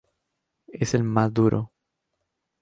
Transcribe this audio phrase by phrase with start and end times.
[0.73, 1.71] Es el más duro.